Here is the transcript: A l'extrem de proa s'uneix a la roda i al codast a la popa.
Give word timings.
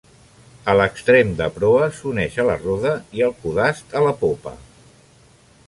A 0.71 0.73
l'extrem 0.77 1.33
de 1.41 1.49
proa 1.57 1.89
s'uneix 1.99 2.39
a 2.43 2.45
la 2.49 2.57
roda 2.63 2.95
i 3.19 3.23
al 3.29 3.37
codast 3.45 3.95
a 4.01 4.03
la 4.09 4.15
popa. 4.25 4.55